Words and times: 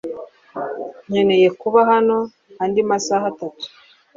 Nkeneye 1.07 1.47
kuba 1.61 1.79
hano 1.91 2.17
andi 2.63 2.81
masaha 2.89 3.25
atatu. 3.33 3.65